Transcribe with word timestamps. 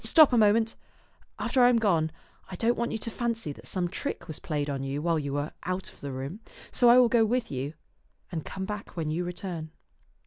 Stop 0.03 0.33
a 0.33 0.37
moment. 0.39 0.75
After 1.37 1.61
I 1.61 1.69
am 1.69 1.77
gone, 1.77 2.11
I 2.49 2.55
don't 2.55 2.75
want 2.75 2.91
you 2.91 2.97
to 2.97 3.11
fancy 3.11 3.53
that 3.53 3.67
some 3.67 3.87
trick 3.87 4.27
was 4.27 4.39
played 4.39 4.67
you 4.67 4.99
while 4.99 5.19
you 5.19 5.31
were 5.33 5.51
out 5.63 5.93
of 5.93 6.01
the 6.01 6.11
room, 6.11 6.39
and 6.43 6.51
so 6.75 6.89
I 6.89 6.97
will 6.97 7.07
go 7.07 7.23
with 7.23 7.51
you 7.51 7.75
and 8.31 8.43
come 8.43 8.65
back 8.65 8.97
when 8.97 9.11
you 9.11 9.23
return." 9.23 9.69